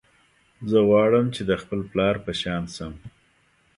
زه 0.69 0.79
غواړم 0.89 1.25
چې 1.35 1.41
د 1.49 1.51
خپل 1.61 1.79
پلار 1.91 2.15
په 2.25 2.31
شان 2.41 2.63
شم 2.75 2.93